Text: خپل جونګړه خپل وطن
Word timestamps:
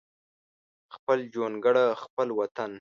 خپل 0.95 1.17
جونګړه 1.33 1.83
خپل 2.03 2.27
وطن 2.39 2.69